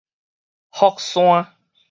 [0.71, 1.53] 福山